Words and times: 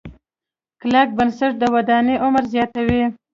کلک 0.81 1.09
بنسټ 1.17 1.53
د 1.59 1.63
ودانۍ 1.75 2.15
عمر 2.25 2.43
زیاتوي. 2.53 3.03